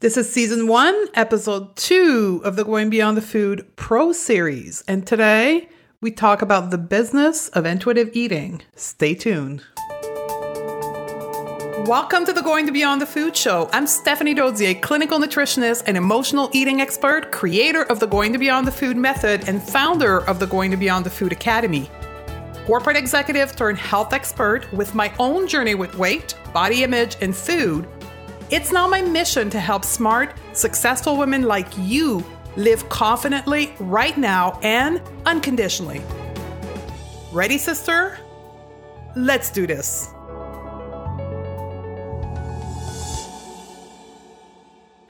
[0.00, 4.82] This is season one, episode two of the Going Beyond the Food Pro series.
[4.88, 5.68] And today
[6.00, 8.62] we talk about the business of intuitive eating.
[8.74, 9.62] Stay tuned.
[11.86, 13.68] Welcome to the Going to Beyond the Food Show.
[13.74, 18.66] I'm Stephanie Dodier, clinical nutritionist and emotional eating expert, creator of the Going to Beyond
[18.66, 21.90] the Food method, and founder of the Going to Beyond the Food Academy.
[22.64, 27.86] Corporate executive turned health expert with my own journey with weight, body image, and food
[28.50, 32.24] it's now my mission to help smart, successful women like you
[32.56, 36.02] live confidently right now and unconditionally.
[37.32, 38.18] Ready, sister?
[39.14, 40.08] Let's do this.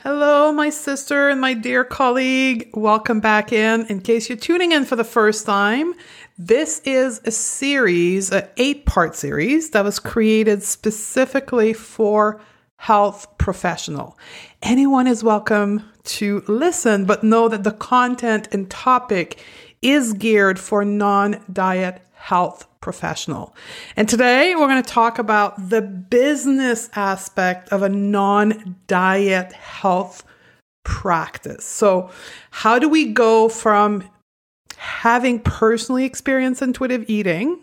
[0.02, 2.68] Hello, my sister and my dear colleague.
[2.74, 3.86] Welcome back in.
[3.86, 5.94] In case you're tuning in for the first time,
[6.38, 12.40] this is a series, an eight part series that was created specifically for
[12.80, 14.16] health professional.
[14.62, 19.44] Anyone is welcome to listen, but know that the content and topic
[19.82, 23.54] is geared for non diet health professional.
[23.96, 30.24] And today we're going to talk about the business aspect of a non diet health
[30.82, 31.66] practice.
[31.66, 32.10] So,
[32.50, 34.08] how do we go from
[34.78, 37.60] having personally experienced intuitive eating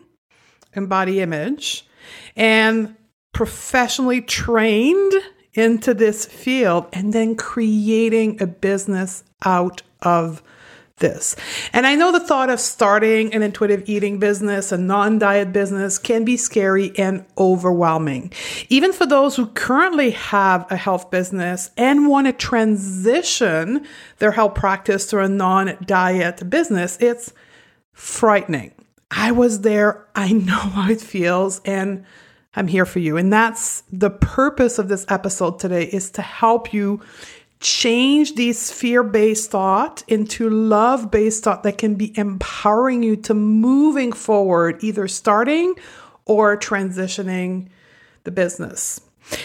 [0.75, 1.87] and body image
[2.35, 2.95] and
[3.33, 5.13] professionally trained
[5.53, 10.41] into this field and then creating a business out of
[10.97, 11.35] this.
[11.73, 15.97] And I know the thought of starting an intuitive eating business, a non diet business,
[15.97, 18.31] can be scary and overwhelming.
[18.69, 23.85] Even for those who currently have a health business and want to transition
[24.17, 27.33] their health practice to a non diet business, it's
[27.93, 28.73] frightening.
[29.11, 31.61] I was there, I know how it feels.
[31.63, 32.05] And
[32.57, 33.17] I'm here for you.
[33.17, 37.01] And that's the purpose of this episode today is to help you
[37.59, 44.83] change these fear-based thought into love-based thought that can be empowering you to moving forward,
[44.83, 45.75] either starting
[46.25, 47.67] or transitioning
[48.23, 49.01] the business.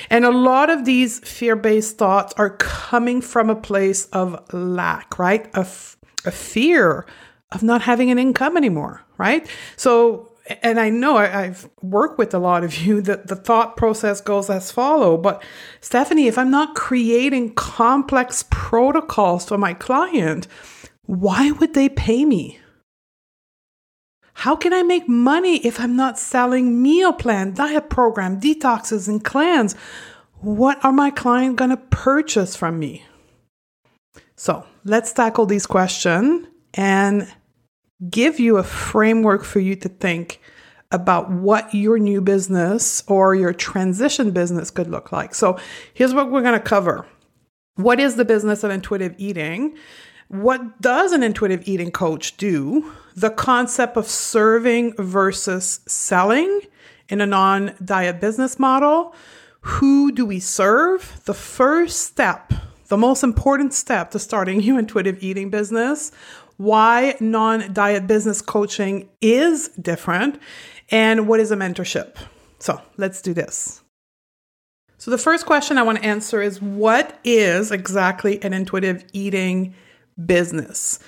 [0.08, 5.18] And a lot of these fear based thoughts are coming from a place of lack,
[5.18, 5.46] right?
[5.54, 7.04] A, f- a fear
[7.50, 9.46] of not having an income anymore, right?
[9.76, 10.31] So
[10.62, 14.20] and I know I, have worked with a lot of you that the thought process
[14.20, 15.16] goes as follow.
[15.16, 15.42] But
[15.80, 20.46] Stephanie, if I'm not creating complex protocols for my client,
[21.06, 22.58] why would they pay me?
[24.34, 29.22] How can I make money if I'm not selling meal plan, diet program, detoxes, and
[29.22, 29.74] clans?
[30.40, 33.04] What are my clients going to purchase from me?
[34.36, 37.32] So let's tackle this question and
[38.10, 40.40] give you a framework for you to think
[40.90, 45.34] about what your new business or your transition business could look like.
[45.34, 45.58] So,
[45.94, 47.06] here's what we're going to cover
[47.76, 49.76] What is the business of intuitive eating?
[50.28, 52.90] What does an intuitive eating coach do?
[53.14, 56.60] The concept of serving versus selling
[57.08, 59.14] in a non diet business model.
[59.60, 61.20] Who do we serve?
[61.24, 62.52] The first step,
[62.88, 66.12] the most important step to starting your intuitive eating business
[66.56, 70.40] why non diet business coaching is different,
[70.90, 72.16] and what is a mentorship.
[72.58, 73.82] So let's do this.
[74.98, 79.74] So, the first question I want to answer is what is exactly an intuitive eating
[80.24, 81.00] business?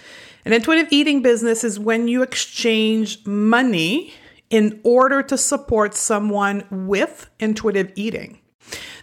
[0.45, 4.13] An intuitive eating business is when you exchange money
[4.51, 8.41] in order to support someone with intuitive eating.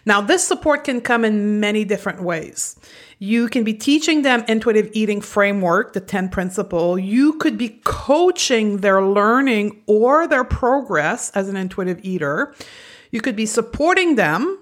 [0.04, 2.78] Now, this support can come in many different ways.
[3.22, 6.98] You can be teaching them intuitive eating framework, the 10 principle.
[6.98, 12.52] You could be coaching their learning or their progress as an intuitive eater.
[13.12, 14.58] You could be supporting them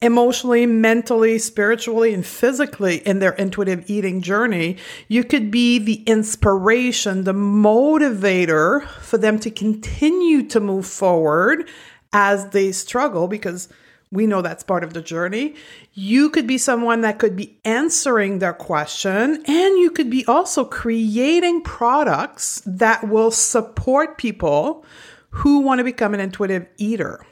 [0.00, 4.76] emotionally, mentally, spiritually, and physically in their intuitive eating journey.
[5.08, 11.68] You could be the inspiration, the motivator for them to continue to move forward
[12.12, 13.68] as they struggle because
[14.12, 15.54] we know that's part of the journey.
[15.94, 20.64] You could be someone that could be answering their question, and you could be also
[20.64, 24.84] creating products that will support people
[25.30, 27.24] who want to become an intuitive eater.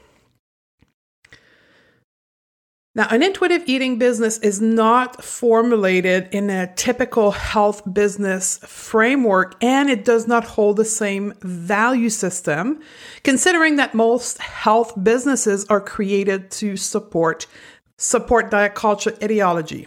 [2.99, 9.89] Now, an intuitive eating business is not formulated in a typical health business framework and
[9.89, 12.81] it does not hold the same value system,
[13.23, 17.47] considering that most health businesses are created to support
[17.99, 19.87] support diet culture ideology.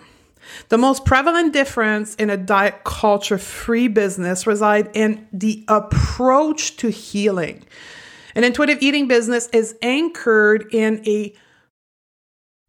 [0.69, 6.87] The most prevalent difference in a diet culture free business reside in the approach to
[6.87, 7.65] healing.
[8.35, 11.35] An intuitive eating business is anchored in a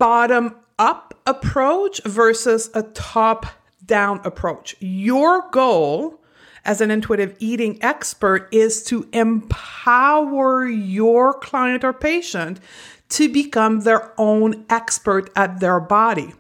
[0.02, 3.46] bottom up approach versus a top
[3.86, 4.74] down approach.
[4.80, 6.20] Your goal
[6.64, 12.58] as an intuitive eating expert is to empower your client or patient
[13.10, 16.32] to become their own expert at their body.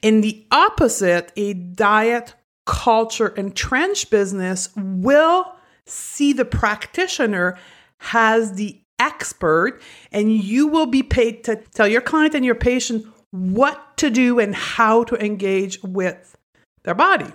[0.00, 2.32] In the opposite, a diet,
[2.64, 5.52] culture, and trench business will
[5.84, 7.58] see the practitioner
[7.98, 9.82] has the expert,
[10.12, 14.38] and you will be paid to tell your client and your patient what to do
[14.38, 16.38] and how to engage with
[16.84, 17.32] their body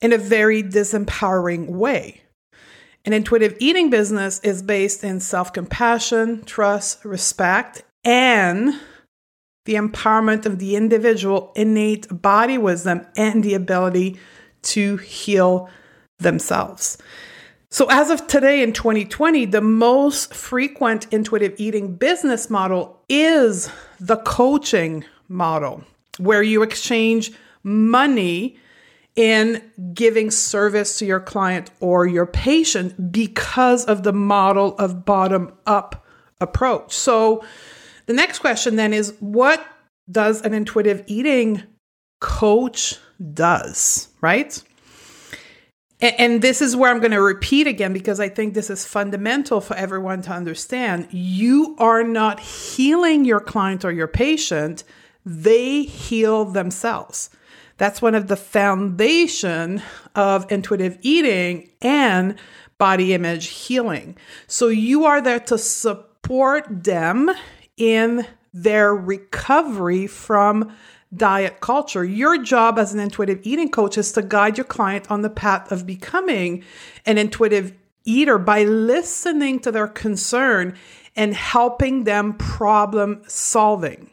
[0.00, 2.22] in a very disempowering way.
[3.04, 8.74] An intuitive eating business is based in self compassion, trust, respect, and
[9.64, 14.18] the empowerment of the individual innate body wisdom and the ability
[14.62, 15.70] to heal
[16.18, 16.98] themselves.
[17.70, 23.70] So, as of today in 2020, the most frequent intuitive eating business model is
[24.00, 25.84] the coaching model,
[26.16, 27.30] where you exchange
[27.62, 28.56] money
[29.16, 35.52] in giving service to your client or your patient because of the model of bottom
[35.66, 36.06] up
[36.40, 36.94] approach.
[36.94, 37.44] So,
[38.06, 39.62] the next question then is what
[40.10, 41.64] does an intuitive eating
[42.18, 42.96] coach
[43.34, 44.62] does, right?
[46.00, 49.60] And, this is where I'm going to repeat again because I think this is fundamental
[49.60, 51.08] for everyone to understand.
[51.10, 54.84] You are not healing your client or your patient,
[55.26, 57.30] they heal themselves.
[57.78, 59.82] That's one of the foundation
[60.14, 62.36] of intuitive eating and
[62.78, 64.16] body image healing.
[64.46, 67.30] So you are there to support them
[67.76, 70.72] in their recovery from
[71.14, 72.04] diet culture.
[72.04, 75.72] Your job as an intuitive eating coach is to guide your client on the path
[75.72, 76.64] of becoming
[77.06, 77.74] an intuitive
[78.04, 80.76] eater by listening to their concern
[81.16, 84.10] and helping them problem solving.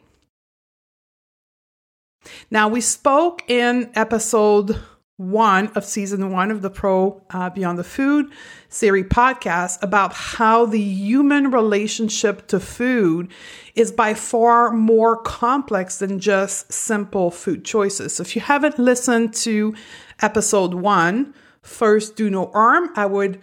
[2.50, 4.80] Now, we spoke in episode
[5.16, 8.26] one of season one of the Pro uh, Beyond the Food
[8.68, 13.30] series podcast about how the human relationship to food
[13.74, 18.16] is by far more complex than just simple food choices.
[18.16, 19.74] So, if you haven't listened to
[20.20, 23.40] episode one, First Do No Harm, I would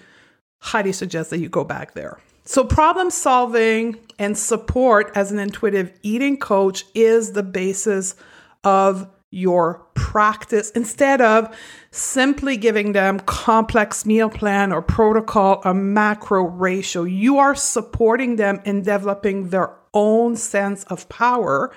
[0.60, 2.20] highly suggest that you go back there.
[2.46, 8.16] So, problem solving and support as an intuitive eating coach is the basis
[8.64, 11.56] of your practice instead of
[11.92, 17.04] simply giving them complex meal plan or protocol a macro ratio.
[17.04, 21.74] You are supporting them in developing their own sense of power.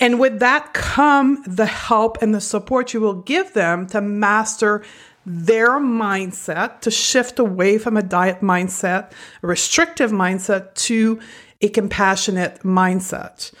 [0.00, 4.82] And with that come the help and the support you will give them to master
[5.26, 11.20] their mindset to shift away from a diet mindset a restrictive mindset to
[11.60, 13.52] a compassionate mindset.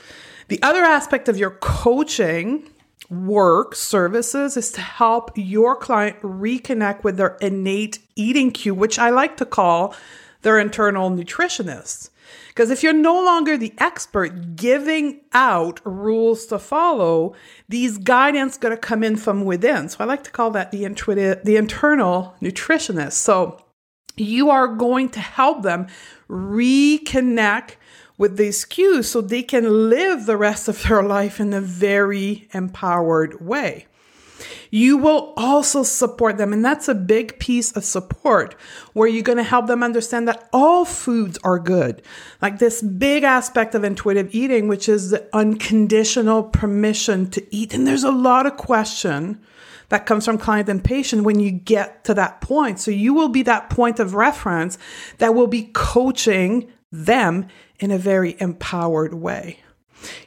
[0.48, 2.69] The other aspect of your coaching
[3.08, 9.10] work services is to help your client reconnect with their innate eating cue, which I
[9.10, 9.94] like to call
[10.42, 12.10] their internal nutritionist.
[12.48, 17.34] Because if you're no longer the expert giving out rules to follow,
[17.68, 19.88] these guidance going to come in from within.
[19.88, 23.12] So I like to call that the intuitive, the internal nutritionist.
[23.12, 23.64] So
[24.16, 25.86] you are going to help them
[26.28, 27.76] reconnect
[28.20, 32.46] with these cues so they can live the rest of their life in a very
[32.52, 33.86] empowered way.
[34.70, 38.54] You will also support them, and that's a big piece of support
[38.92, 42.02] where you're going to help them understand that all foods are good.
[42.42, 47.72] Like this big aspect of intuitive eating, which is the unconditional permission to eat.
[47.72, 49.40] And there's a lot of question
[49.88, 52.80] that comes from client and patient when you get to that point.
[52.80, 54.76] So you will be that point of reference
[55.18, 57.48] that will be coaching them
[57.80, 59.58] in a very empowered way.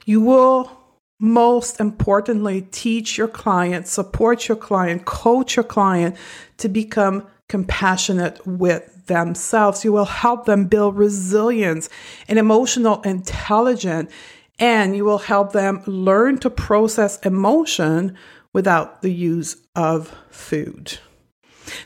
[0.06, 0.72] You will
[1.20, 6.18] most importantly teach your client, support your client, coach your client
[6.58, 9.86] to become compassionate with themselves.
[9.86, 11.88] You will help them build resilience
[12.28, 14.12] and emotional intelligence,
[14.60, 18.18] and you will help them learn to process emotion
[18.54, 21.00] without the use of food.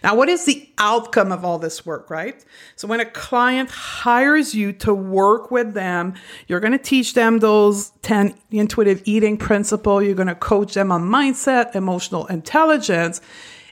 [0.03, 2.43] Now, what is the outcome of all this work, right?
[2.75, 6.13] So, when a client hires you to work with them,
[6.47, 10.01] you're going to teach them those 10 intuitive eating principle.
[10.01, 13.21] You're going to coach them on mindset, emotional intelligence,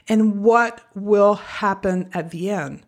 [0.08, 2.84] and what will happen at the end.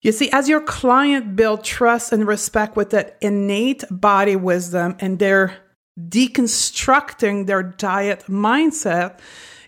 [0.00, 5.18] You see, as your client build trust and respect with that innate body wisdom and
[5.18, 5.56] they're
[5.98, 9.18] deconstructing their diet mindset,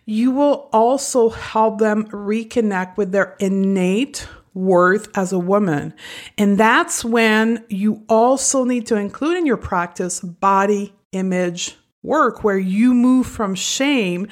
[0.04, 5.94] you will also help them reconnect with their innate worth as a woman.
[6.36, 12.58] And that's when you also need to include in your practice body image work where
[12.58, 14.26] you move from shame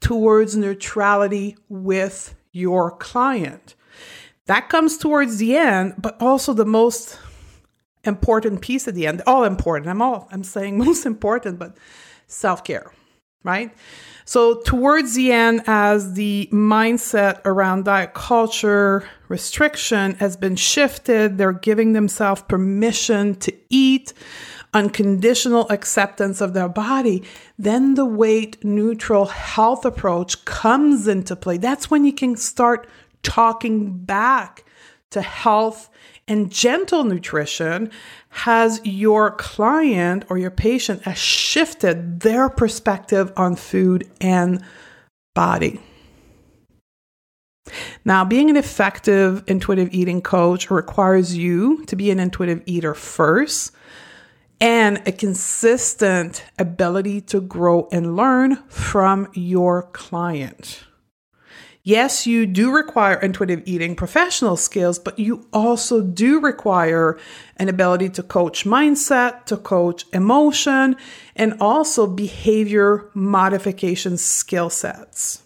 [0.00, 3.74] towards neutrality with your client.
[4.46, 7.18] That comes towards the end, but also the most
[8.04, 9.22] important piece at the end.
[9.26, 9.88] All important.
[9.88, 11.76] I'm all I'm saying most important, but
[12.26, 12.92] self-care,
[13.44, 13.74] right?
[14.24, 21.52] So towards the end, as the mindset around diet culture restriction has been shifted, they're
[21.52, 24.12] giving themselves permission to eat,
[24.72, 27.22] unconditional acceptance of their body,
[27.58, 31.58] then the weight neutral health approach comes into play.
[31.58, 32.86] That's when you can start
[33.22, 34.64] talking back
[35.10, 35.90] to health
[36.32, 37.90] and gentle nutrition
[38.30, 44.64] has your client or your patient has shifted their perspective on food and
[45.34, 45.78] body.
[48.06, 53.72] Now, being an effective intuitive eating coach requires you to be an intuitive eater first
[54.58, 60.82] and a consistent ability to grow and learn from your client.
[61.84, 67.18] Yes, you do require intuitive eating professional skills, but you also do require
[67.56, 70.94] an ability to coach mindset, to coach emotion,
[71.34, 75.42] and also behavior modification skill sets.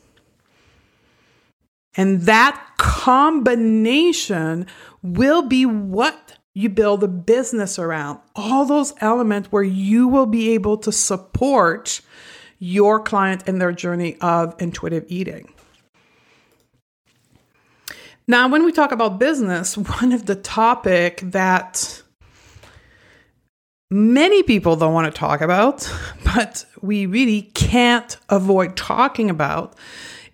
[1.96, 4.66] And that combination
[5.02, 8.20] will be what you build a business around.
[8.34, 12.02] All those elements where you will be able to support
[12.58, 15.54] your client in their journey of intuitive eating.
[18.28, 22.02] Now, when we talk about business, one of the topic that
[23.90, 25.92] many people don't want to talk about,
[26.24, 29.74] but we really can't avoid talking about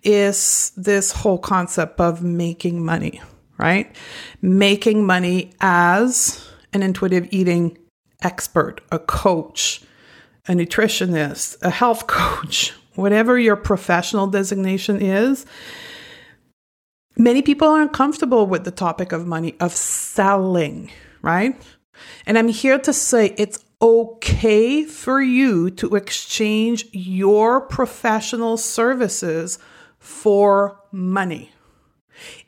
[0.01, 3.21] is this whole concept of making money,
[3.57, 3.95] right?
[4.41, 7.77] Making money as an intuitive eating
[8.21, 9.81] expert, a coach,
[10.47, 15.45] a nutritionist, a health coach, whatever your professional designation is
[17.17, 20.91] many people aren't comfortable with the topic of money, of selling,
[21.21, 21.59] right?
[22.25, 29.59] And I'm here to say it's okay for you to exchange your professional services
[29.99, 31.51] for money.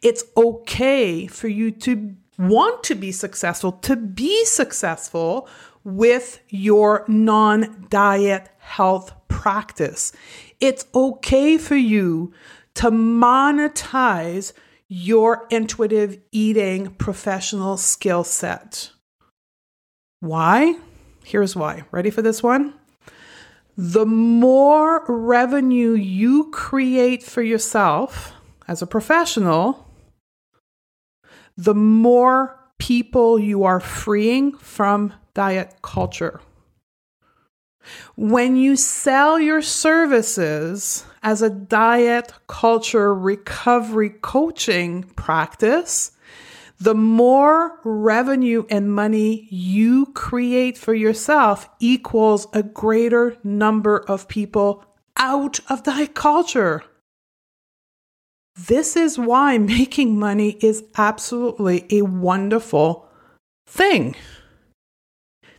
[0.02, 5.48] It's okay for you to want to be successful, to be successful
[5.84, 10.12] with your non diet health practice.
[10.60, 12.34] It's okay for you
[12.76, 14.54] to monetize
[14.88, 18.92] your intuitive eating professional skill set.
[20.20, 20.78] Why?
[21.24, 21.84] Here's why.
[21.92, 22.74] Ready for this one?
[23.78, 28.32] The more revenue you create for yourself
[28.68, 29.90] as a professional,
[31.58, 36.42] the more people you are freeing from diet culture.
[38.16, 46.12] When you sell your services as a diet culture recovery coaching practice,
[46.80, 54.84] the more revenue and money you create for yourself equals a greater number of people
[55.18, 56.84] out of diet culture.
[58.56, 63.08] This is why making money is absolutely a wonderful
[63.68, 64.16] thing.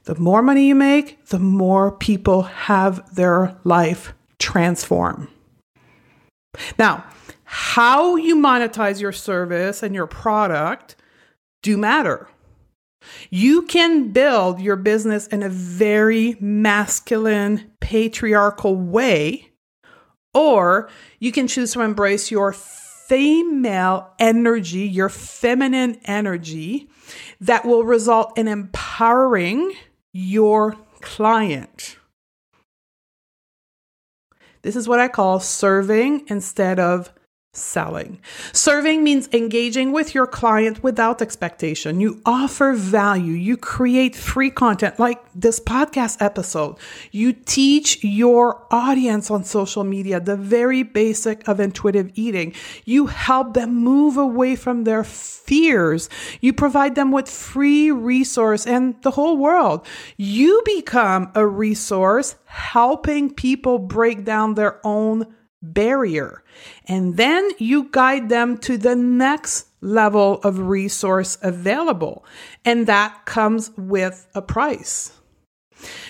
[0.06, 5.28] The more money you make, the more people have their life transform.
[6.78, 7.04] Now,
[7.42, 10.94] how you monetize your service and your product
[11.62, 12.28] do matter.
[13.30, 19.50] You can build your business in a very masculine, patriarchal way,
[20.32, 26.88] or you can choose to embrace your female energy, your feminine energy
[27.40, 29.72] that will result in empowering
[30.18, 31.99] your client.
[34.62, 37.12] This is what I call serving instead of
[37.56, 38.20] selling.
[38.52, 42.00] Serving means engaging with your client without expectation.
[42.00, 43.32] You offer value.
[43.32, 46.76] You create free content like this podcast episode.
[47.12, 52.54] You teach your audience on social media the very basic of intuitive eating.
[52.84, 56.08] You help them move away from their fears.
[56.40, 59.86] You provide them with free resource and the whole world.
[60.16, 65.35] You become a resource helping people break down their own
[65.73, 66.42] barrier.
[66.87, 72.25] And then you guide them to the next level of resource available.
[72.64, 75.12] And that comes with a price.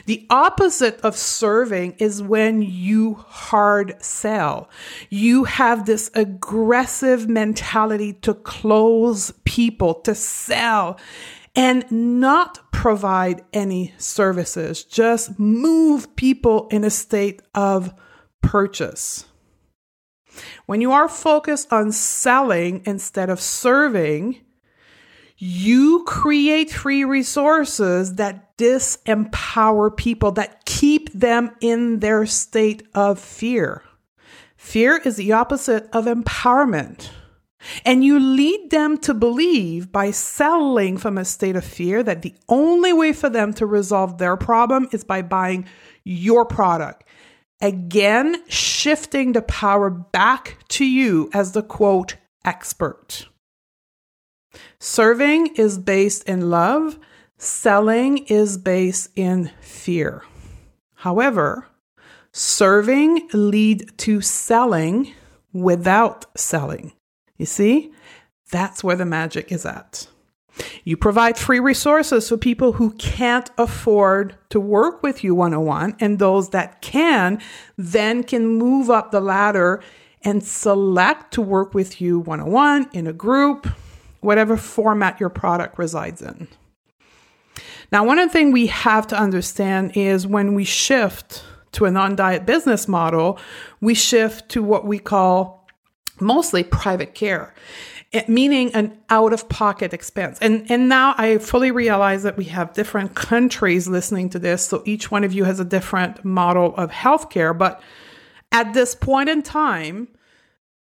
[0.06, 4.70] The opposite of serving is when you hard sell.
[5.10, 10.98] You have this aggressive mentality to close people, to sell.
[11.56, 17.94] and not provide any services, just move people in a state of
[18.42, 19.24] purchase.
[20.66, 24.40] When you are focused on selling instead of serving,
[25.38, 33.82] you create free resources that disempower people, that keep them in their state of fear.
[34.56, 37.10] Fear is the opposite of empowerment.
[37.84, 42.34] And you lead them to believe by selling from a state of fear that the
[42.48, 45.66] only way for them to resolve their problem is by buying
[46.04, 47.04] your product.
[47.60, 53.28] Again, shifting the power back to you as the quote expert.
[54.78, 56.98] Serving is based in love,
[57.38, 60.22] selling is based in fear.
[60.96, 61.66] However,
[62.32, 65.12] serving lead to selling
[65.52, 66.92] without selling.
[67.36, 67.92] You see,
[68.50, 70.08] that's where the magic is at.
[70.84, 75.64] You provide free resources for people who can't afford to work with you one on
[75.64, 77.40] one, and those that can
[77.76, 79.82] then can move up the ladder
[80.22, 83.68] and select to work with you one on one, in a group,
[84.20, 86.48] whatever format your product resides in.
[87.92, 91.90] Now, one of the things we have to understand is when we shift to a
[91.90, 93.38] non diet business model,
[93.80, 95.68] we shift to what we call
[96.18, 97.54] mostly private care.
[98.12, 100.38] It, meaning an out of pocket expense.
[100.40, 104.66] And, and now I fully realize that we have different countries listening to this.
[104.66, 107.56] So each one of you has a different model of healthcare.
[107.56, 107.82] But
[108.52, 110.08] at this point in time,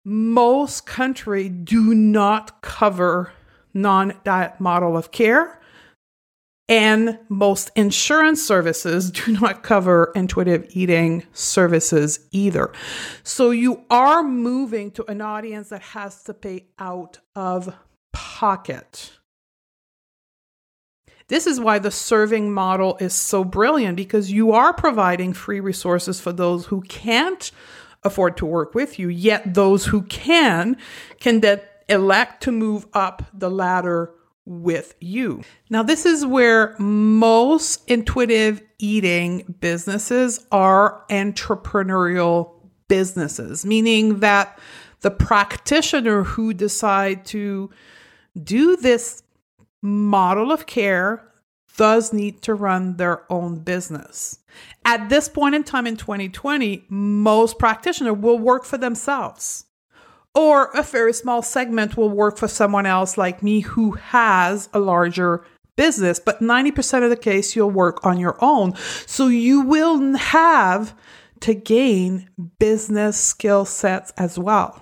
[0.03, 3.31] most countries do not cover
[3.73, 5.61] non-diet model of care
[6.69, 12.71] and most insurance services do not cover intuitive eating services either.
[13.23, 17.73] So you are moving to an audience that has to pay out of
[18.11, 19.11] pocket.
[21.27, 26.19] This is why the serving model is so brilliant because you are providing free resources
[26.19, 27.51] for those who can't
[28.03, 30.77] afford to work with you, yet those who can
[31.19, 34.11] can then elect to move up the ladder
[34.45, 35.43] with you.
[35.69, 42.51] Now, this is where most intuitive eating businesses are entrepreneurial
[42.87, 44.59] businesses, meaning that
[45.01, 47.69] the practitioner who decide to
[48.41, 49.23] do this
[49.81, 51.29] model of care
[51.77, 54.39] does need to run their own business.
[54.85, 59.65] At this point in time in 2020, most practitioners will work for themselves.
[60.35, 64.79] Or a very small segment will work for someone else like me who has a
[64.79, 68.75] larger business, but 90% of the case you'll work on your own.
[69.05, 70.95] So you will have
[71.41, 74.81] to gain business skill sets as well.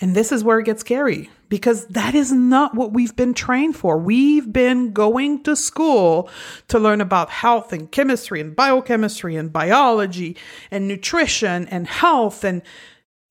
[0.00, 3.76] And this is where it gets scary because that is not what we've been trained
[3.76, 3.98] for.
[3.98, 6.28] We've been going to school
[6.68, 10.36] to learn about health and chemistry and biochemistry and biology
[10.70, 12.62] and nutrition and health and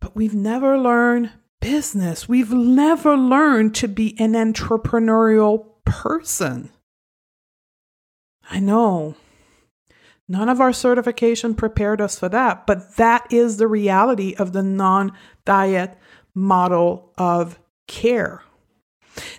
[0.01, 2.27] but we've never learned business.
[2.27, 6.71] We've never learned to be an entrepreneurial person.
[8.49, 9.15] I know.
[10.27, 14.63] None of our certification prepared us for that, but that is the reality of the
[14.63, 15.13] non
[15.45, 15.97] diet
[16.33, 18.41] model of care.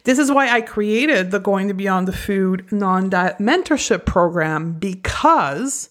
[0.05, 4.75] This is why I created the Going to Beyond the Food non diet mentorship program
[4.75, 5.90] because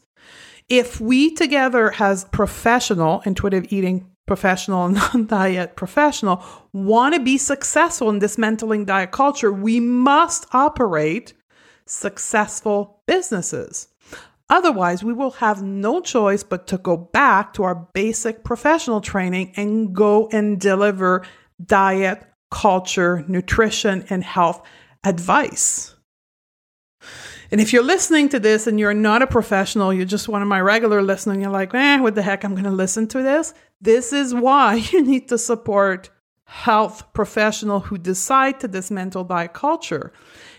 [0.70, 6.42] if we together, as professional intuitive eating professional and non-diet professional
[6.72, 11.34] want to be successful in dismantling diet culture, we must operate
[11.86, 13.90] successful businesses.
[14.50, 19.52] Otherwise, we will have no choice but to go back to our basic professional training
[19.58, 21.26] and go and deliver
[21.66, 24.62] diet, culture, nutrition, and health
[25.04, 25.94] advice.
[27.52, 30.48] And if you're listening to this and you're not a professional, you're just one of
[30.48, 33.54] my regular listeners, you're like, eh, what the heck, I'm going to listen to this.
[33.82, 36.10] This is why you need to support
[36.46, 40.14] health professional who decide to dismantle diet culture.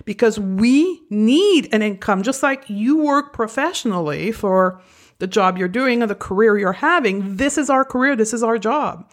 [0.05, 4.81] Because we need an income just like you work professionally for
[5.19, 8.43] the job you're doing or the career you're having this is our career this is
[8.43, 9.09] our job.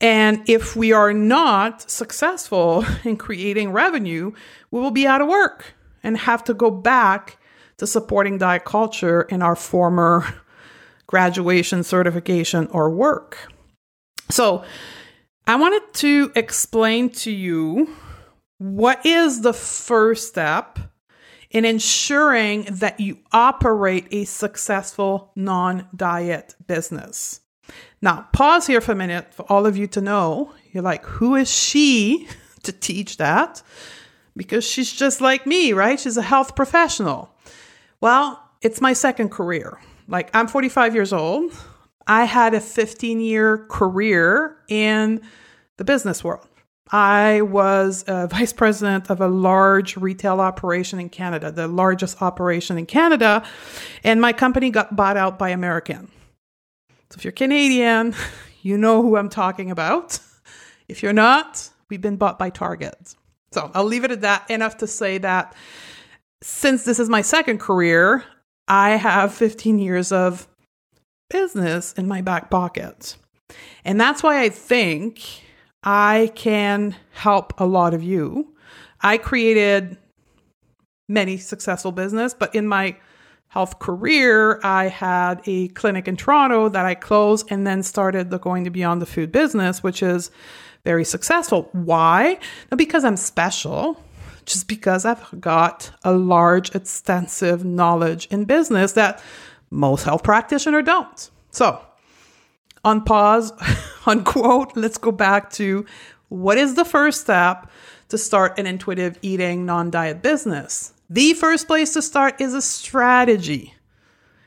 [0.00, 4.32] And if we are not successful in creating revenue
[4.70, 7.38] we will be out of work and have to go back
[7.78, 10.24] to supporting diet culture in our former
[11.06, 13.52] graduation, certification, or work.
[14.30, 14.64] So,
[15.46, 17.90] I wanted to explain to you
[18.58, 20.78] what is the first step
[21.50, 27.40] in ensuring that you operate a successful non diet business.
[28.02, 30.54] Now, pause here for a minute for all of you to know.
[30.72, 32.28] You're like, who is she
[32.62, 33.62] to teach that?
[34.36, 35.98] Because she's just like me, right?
[35.98, 37.34] She's a health professional.
[38.00, 39.78] Well, it's my second career.
[40.08, 41.52] Like, I'm 45 years old.
[42.06, 45.20] I had a 15 year career in
[45.76, 46.46] the business world.
[46.92, 52.78] I was a vice president of a large retail operation in Canada, the largest operation
[52.78, 53.44] in Canada,
[54.02, 56.10] and my company got bought out by American.
[57.10, 58.14] So if you're Canadian,
[58.62, 60.18] you know who I'm talking about.
[60.88, 63.14] If you're not, we've been bought by Target.
[63.52, 64.50] So I'll leave it at that.
[64.50, 65.54] Enough to say that
[66.42, 68.24] since this is my second career,
[68.68, 70.48] I have 15 years of
[71.28, 73.16] business in my back pocket.
[73.84, 75.22] And that's why I think
[75.82, 78.54] I can help a lot of you.
[79.00, 79.96] I created
[81.08, 82.96] many successful business, but in my
[83.48, 88.38] health career, I had a clinic in Toronto that I closed and then started the
[88.38, 90.30] going to beyond the food business, which is
[90.84, 91.68] very successful.
[91.72, 92.38] Why?
[92.70, 94.02] Not because I'm special,
[94.46, 99.22] just because I've got a large, extensive knowledge in business that
[99.70, 101.30] most health practitioners don't.
[101.50, 101.80] So,
[102.84, 103.52] on pause,
[104.06, 105.86] unquote, let's go back to
[106.28, 107.70] what is the first step
[108.08, 110.94] to start an intuitive eating non diet business?
[111.08, 113.74] The first place to start is a strategy.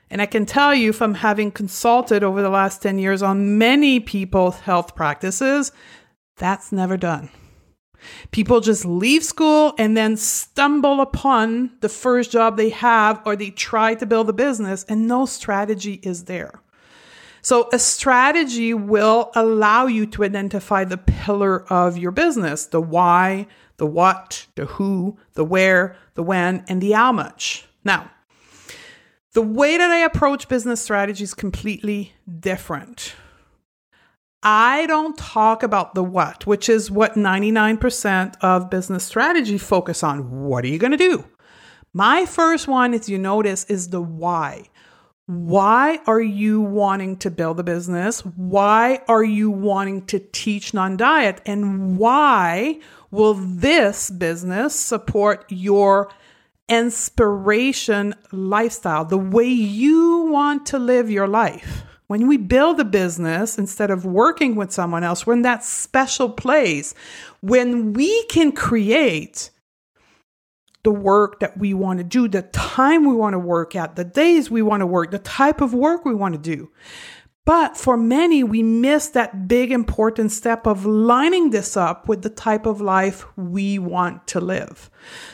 [0.09, 3.99] And I can tell you from having consulted over the last 10 years on many
[3.99, 5.71] people's health practices,
[6.37, 7.29] that's never done.
[8.31, 13.49] People just leave school and then stumble upon the first job they have, or they
[13.49, 16.61] try to build a business, and no strategy is there.
[17.41, 23.47] So, a strategy will allow you to identify the pillar of your business the why,
[23.77, 27.65] the what, the who, the where, the when, and the how much.
[27.83, 28.09] Now,
[29.33, 33.13] the way that I approach business strategy is completely different.
[34.43, 40.43] I don't talk about the what, which is what 99% of business strategy focus on.
[40.43, 41.23] What are you going to do?
[41.93, 44.69] My first one, as you notice, is the why.
[45.27, 48.19] Why are you wanting to build a business?
[48.25, 51.39] Why are you wanting to teach non diet?
[51.45, 56.11] And why will this business support your
[56.67, 61.83] inspiration lifestyle, the way you want to live your life?
[62.07, 66.29] When we build a business instead of working with someone else, we're in that special
[66.29, 66.93] place
[67.41, 69.51] when we can create
[70.83, 74.03] the work that we want to do, the time we want to work at, the
[74.03, 76.69] days we want to work, the type of work we want to do.
[77.45, 82.29] But for many, we miss that big important step of lining this up with the
[82.29, 84.89] type of life we want to live.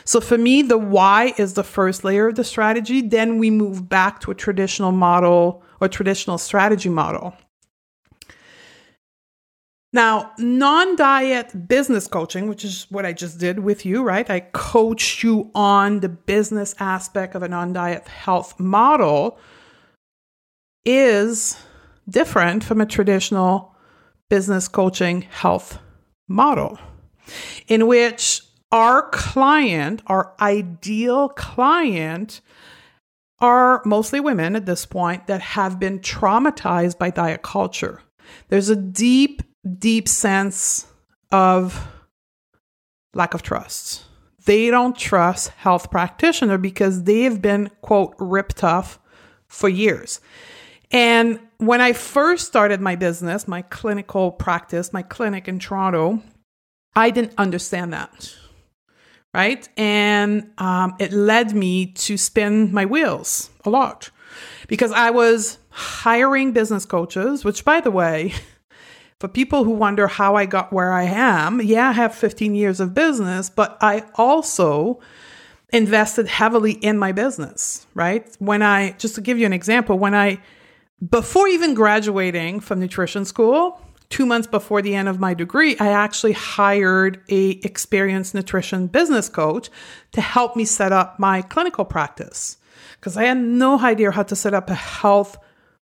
[0.06, 3.02] So for me, the why is the first layer of the strategy.
[3.02, 7.36] Then we move back to a traditional model or traditional strategy model.
[9.92, 14.30] Now, non diet business coaching, which is what I just did with you, right?
[14.30, 19.40] I coached you on the business aspect of a non diet health model,
[20.86, 21.58] is
[22.08, 23.76] different from a traditional
[24.30, 25.80] business coaching health
[26.28, 26.78] model,
[27.68, 32.42] in which our client, our ideal client,
[33.42, 38.02] are mostly women at this point that have been traumatized by diet culture.
[38.50, 39.42] There's a deep
[39.78, 40.88] deep sense
[41.32, 41.88] of
[43.14, 44.04] lack of trust.
[44.46, 49.00] They don't trust health practitioner because they've been quote ripped off
[49.48, 50.22] for years.
[50.92, 56.22] And when I first started my business, my clinical practice, my clinic in Toronto,
[56.96, 58.34] I didn't understand that.
[59.34, 59.70] Right.
[59.78, 64.10] And um, it led me to spin my wheels a lot
[64.68, 68.34] because I was hiring business coaches, which, by the way,
[69.20, 72.80] For people who wonder how I got where I am, yeah, I have 15 years
[72.80, 75.02] of business, but I also
[75.74, 78.26] invested heavily in my business, right?
[78.40, 80.42] When I, just to give you an example, when I,
[81.10, 85.90] before even graduating from nutrition school, two months before the end of my degree, I
[85.90, 89.70] actually hired a experienced nutrition business coach
[90.14, 92.58] to help me set up my clinical practice
[92.96, 95.38] because I had no idea how to set up a health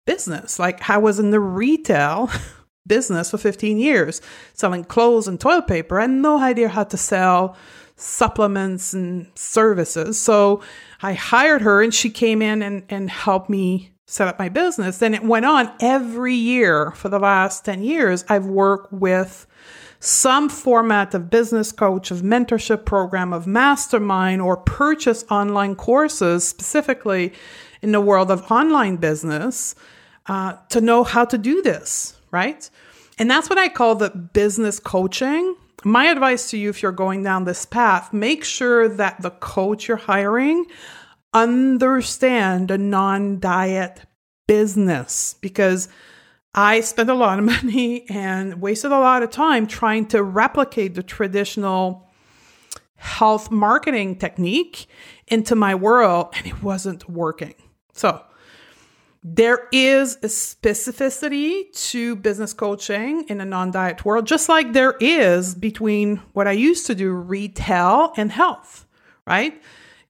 [0.06, 0.58] business.
[0.58, 2.30] Like I was in the retail
[2.86, 4.20] business for 15 years
[4.54, 5.98] selling clothes and toilet paper.
[5.98, 7.56] I had no idea how to sell
[7.96, 10.20] supplements and services.
[10.20, 10.62] So
[11.02, 14.98] I hired her and she came in and, and helped me set up my business.
[14.98, 18.24] Then it went on every year for the last 10 years.
[18.28, 19.46] I've worked with
[20.00, 27.32] some format of business coach, of mentorship program, of mastermind, or purchase online courses specifically
[27.80, 29.74] in the world of online business
[30.26, 32.68] uh, to know how to do this right?
[33.18, 37.24] And that's what I call the business coaching my advice to you if you're going
[37.24, 40.66] down this path, make sure that the coach you're hiring
[41.32, 44.02] understand a non-diet
[44.46, 45.88] business because
[46.54, 50.94] I spent a lot of money and wasted a lot of time trying to replicate
[50.94, 52.10] the traditional
[52.96, 54.86] health marketing technique
[55.26, 57.54] into my world and it wasn't working.
[57.94, 58.22] So,
[59.24, 64.96] there is a specificity to business coaching in a non diet world, just like there
[64.98, 68.84] is between what I used to do, retail and health,
[69.26, 69.62] right?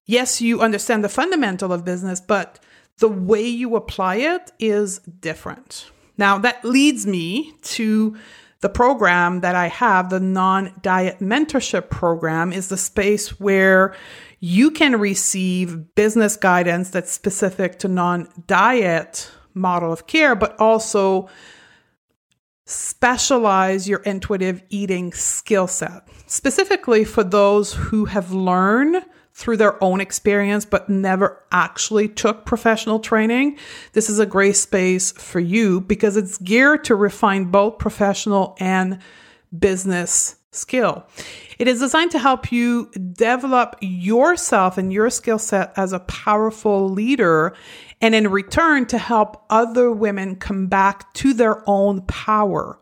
[0.06, 2.58] Yes, you understand the fundamental of business, but
[2.98, 5.90] the way you apply it is different.
[6.18, 8.16] Now, that leads me to
[8.60, 13.94] the program that I have, the non diet mentorship program, is the space where
[14.38, 21.28] you can receive business guidance that's specific to non diet model of care, but also
[22.64, 29.04] specialize your intuitive eating skill set, specifically for those who have learned
[29.34, 33.58] through their own experience but never actually took professional training.
[33.92, 38.98] This is a great space for you because it's geared to refine both professional and
[39.56, 41.06] business skill.
[41.58, 46.88] It is designed to help you develop yourself and your skill set as a powerful
[46.88, 47.54] leader,
[48.02, 52.78] and in return, to help other women come back to their own power.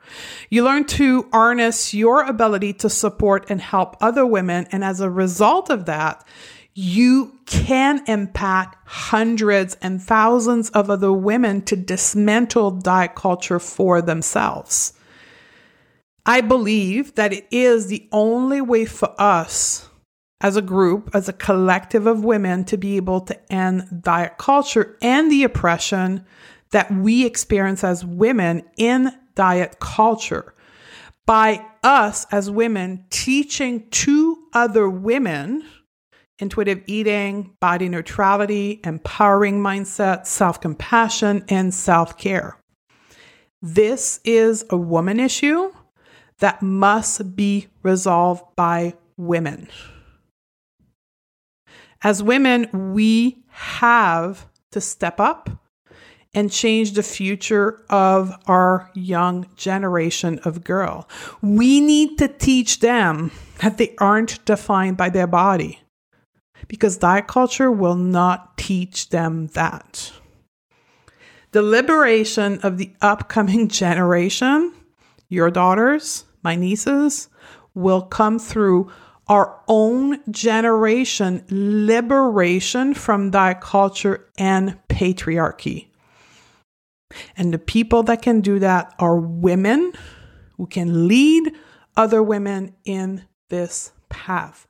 [0.49, 5.11] You learn to harness your ability to support and help other women, and as a
[5.11, 6.27] result of that,
[6.73, 14.95] you can impact hundreds and thousands of other women to dismantle diet culture for themselves.
[16.25, 19.90] I believe that it is the only way for us
[20.41, 24.97] as a group, as a collective of women, to be able to end diet culture
[25.03, 26.25] and the oppression
[26.71, 30.55] that we experience as women in diet culture.
[31.27, 35.65] By us as women teaching two other women
[36.41, 42.59] intuitive eating, body neutrality, empowering mindset, self compassion, and self care.
[43.63, 45.71] This is a woman issue
[46.39, 49.69] that must be resolved by women.
[52.03, 55.51] As women, we have to step up
[56.33, 61.09] and change the future of our young generation of girl.
[61.43, 65.81] We need to teach them that they aren't defined by their body
[66.69, 70.13] because diet culture will not teach them that.
[71.53, 74.73] The liberation of the upcoming generation,
[75.29, 77.29] your daughters, my nieces,
[77.75, 78.91] will come through
[79.31, 85.87] our own generation liberation from diet culture and patriarchy.
[87.37, 89.93] And the people that can do that are women
[90.57, 91.53] who can lead
[91.97, 94.67] other women in this path.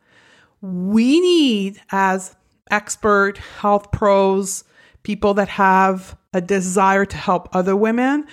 [0.61, 2.37] We need, as
[2.71, 4.65] expert health pros,
[5.03, 8.27] people that have a desire to help other women,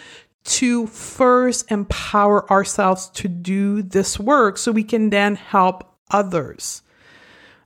[0.44, 6.82] to first empower ourselves to do this work so we can then help others.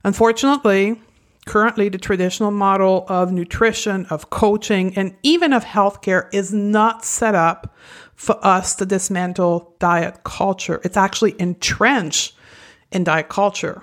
[0.04, 1.00] Unfortunately,
[1.46, 7.34] currently the traditional model of nutrition, of coaching, and even of healthcare is not set
[7.34, 7.74] up
[8.14, 10.80] for us to dismantle diet culture.
[10.84, 12.34] It's actually entrenched
[12.90, 13.82] in diet culture.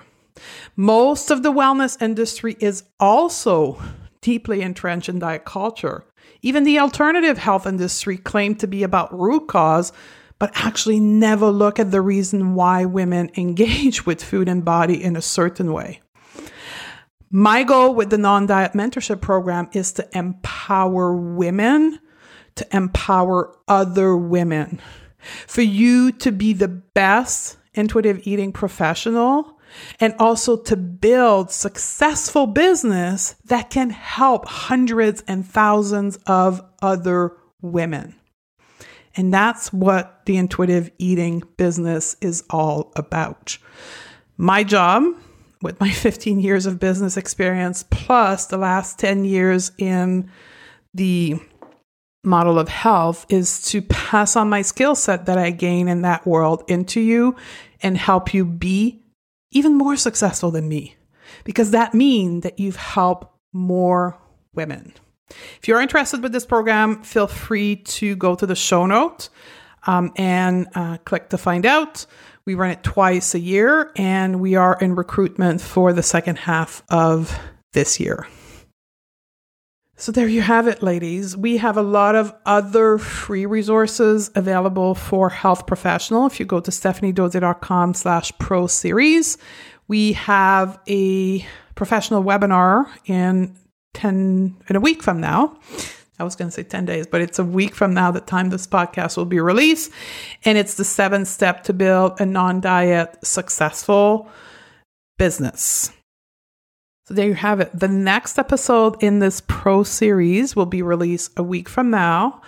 [0.76, 3.80] Most of the wellness industry is also
[4.20, 6.04] deeply entrenched in diet culture.
[6.42, 9.92] Even the alternative health industry claimed to be about root cause,
[10.40, 15.14] but actually never look at the reason why women engage with food and body in
[15.14, 16.00] a certain way.
[17.30, 22.00] My goal with the non diet mentorship program is to empower women
[22.56, 24.80] to empower other women.
[25.46, 29.58] For you to be the best intuitive eating professional
[30.00, 38.14] and also to build successful business that can help hundreds and thousands of other women.
[39.16, 43.58] And that's what the intuitive eating business is all about.
[44.36, 45.04] My job,
[45.62, 50.30] with my 15 years of business experience, plus the last 10 years in
[50.94, 51.36] the
[52.22, 56.26] model of health, is to pass on my skill set that I gain in that
[56.26, 57.36] world into you
[57.82, 59.02] and help you be
[59.52, 60.96] even more successful than me
[61.44, 64.18] because that means that you've helped more
[64.54, 64.92] women.
[65.30, 69.28] If you're interested with this program, feel free to go to the show note
[69.86, 72.06] um, and uh, click to find out.
[72.44, 76.82] We run it twice a year and we are in recruitment for the second half
[76.88, 77.38] of
[77.72, 78.26] this year.
[79.96, 81.36] So there you have it, ladies.
[81.36, 86.24] We have a lot of other free resources available for health professional.
[86.24, 89.36] If you go to stephaniedodier.com slash pro series,
[89.88, 93.54] we have a professional webinar in
[93.94, 95.58] 10 in a week from now.
[96.18, 98.50] I was going to say 10 days, but it's a week from now, the time
[98.50, 99.90] this podcast will be released.
[100.44, 104.28] And it's the seventh step to build a non diet successful
[105.18, 105.90] business.
[107.06, 107.70] So there you have it.
[107.74, 112.42] The next episode in this pro series will be released a week from now,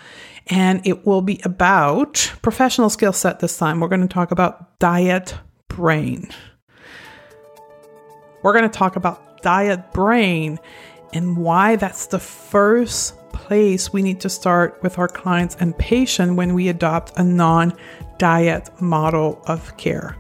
[0.49, 3.81] and it will be about professional skill set this time.
[3.81, 5.35] We're going to talk about diet
[5.69, 6.29] brain.
[8.43, 10.59] We're going to talk about diet brain
[11.13, 16.37] and why that's the first place we need to start with our clients and patient
[16.37, 17.77] when we adopt a non
[18.19, 20.17] diet model of care.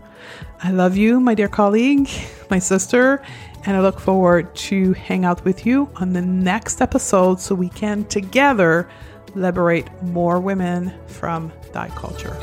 [0.63, 2.09] I love you, my dear colleague,
[2.51, 3.23] my sister,
[3.65, 7.69] and I look forward to hang out with you on the next episode so we
[7.69, 8.89] can together
[9.35, 12.37] liberate more women from diet culture.